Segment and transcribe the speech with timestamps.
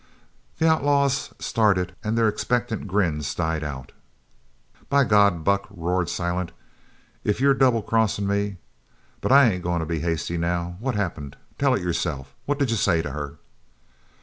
[0.57, 3.91] The outlaws started and their expectant grins died out.
[4.89, 6.51] "By God, Buck!" roared Silent,
[7.23, 8.57] "if you're double crossin' me
[9.21, 10.75] but I ain't goin' to be hasty now.
[10.79, 11.37] What happened?
[11.59, 12.33] Tell it yourself!
[12.47, 13.35] What did you say to her?"